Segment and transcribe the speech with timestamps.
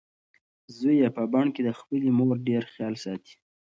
[0.77, 3.35] زوی یې په بن کې د خپلې مور ډېر خیال ساتي.